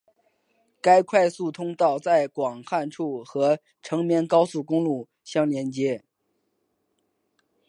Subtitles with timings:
[0.81, 6.03] 该快速通道在广汉处和成绵高速公路相连接。